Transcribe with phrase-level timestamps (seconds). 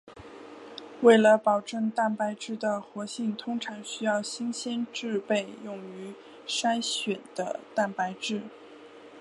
[1.03, 6.15] 为了保证蛋白质的活性通常需要新鲜制备用于
[6.47, 8.41] 筛选的蛋白质。